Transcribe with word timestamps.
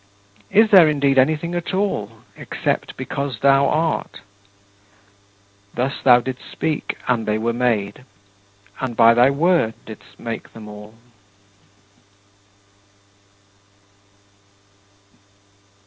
Is 0.49 0.71
there, 0.71 0.87
indeed, 0.89 1.19
anything 1.19 1.53
at 1.53 1.75
all 1.75 2.11
except 2.35 2.97
because 2.97 3.37
thou 3.39 3.67
art? 3.67 4.21
Thus 5.75 6.01
thou 6.01 6.19
didst 6.21 6.49
speak 6.51 6.97
and 7.07 7.27
they 7.27 7.37
were 7.37 7.53
made, 7.53 8.03
and 8.79 8.95
by 8.95 9.13
thy 9.13 9.29
Word 9.29 9.75
thou 9.85 9.93
didst 9.93 10.19
make 10.19 10.53
them 10.53 10.67
all. 10.67 10.95